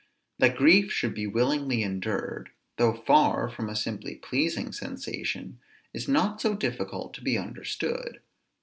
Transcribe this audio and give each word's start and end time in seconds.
That 0.39 0.55
grief 0.57 0.91
should 0.91 1.13
be 1.13 1.27
willingly 1.27 1.83
endured, 1.83 2.49
though 2.77 2.91
far 3.05 3.47
from 3.47 3.69
a 3.69 3.75
simply 3.75 4.15
pleasing 4.15 4.71
sensation, 4.71 5.59
is 5.93 6.07
not 6.07 6.41
so 6.41 6.55
difficult 6.55 7.13
to 7.13 7.21
be 7.21 7.37
understood. 7.37 8.19